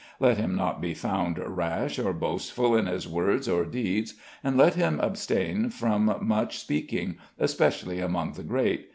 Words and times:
Let 0.19 0.37
him 0.39 0.55
not 0.55 0.81
be 0.81 0.95
found 0.95 1.37
rash 1.37 1.99
or 1.99 2.11
boastful 2.11 2.75
in 2.75 2.87
his 2.87 3.07
words 3.07 3.47
or 3.47 3.63
deeds. 3.65 4.15
And 4.43 4.57
let 4.57 4.73
him 4.73 4.99
abstein 4.99 5.69
from 5.69 6.15
much 6.23 6.57
speaking, 6.57 7.17
especially 7.37 7.99
among 7.99 8.31
the 8.31 8.41
great. 8.41 8.87